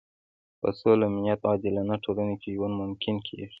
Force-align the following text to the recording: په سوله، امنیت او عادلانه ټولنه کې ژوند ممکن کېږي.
په 0.61 0.69
سوله، 0.79 1.03
امنیت 1.09 1.39
او 1.43 1.49
عادلانه 1.51 1.95
ټولنه 2.03 2.35
کې 2.41 2.53
ژوند 2.55 2.73
ممکن 2.81 3.15
کېږي. 3.27 3.47